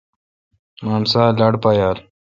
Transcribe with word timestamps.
مامسا 0.85 1.23
لاٹ 1.39 1.53
پایال۔ 1.63 1.97